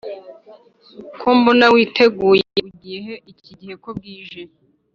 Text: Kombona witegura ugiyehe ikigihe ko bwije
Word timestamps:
Kombona 1.19 1.65
witegura 1.73 2.43
ugiyehe 2.67 3.13
ikigihe 3.31 3.73
ko 3.83 3.89
bwije 3.97 4.41